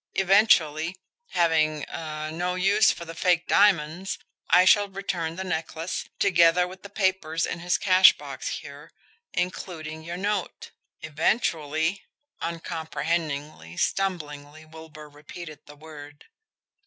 Eventually, 0.15 0.95
having 1.29 1.85
er 1.87 2.31
no 2.31 2.55
use 2.55 2.89
for 2.89 3.05
fake 3.13 3.47
diamonds, 3.47 4.17
I 4.49 4.65
shall 4.65 4.87
return 4.89 5.35
the 5.35 5.43
necklace, 5.43 6.09
together 6.17 6.67
with 6.67 6.81
the 6.81 6.89
papers 6.89 7.45
in 7.45 7.59
his 7.59 7.77
cash 7.77 8.13
box 8.13 8.47
here 8.47 8.91
including 9.33 10.01
your 10.03 10.17
note." 10.17 10.71
"Eventually?" 11.01 12.01
Uncomprehendingly, 12.41 13.77
stumblingly, 13.77 14.65
Wilbur 14.65 15.07
repeated 15.07 15.67
the 15.67 15.75
word. 15.75 16.25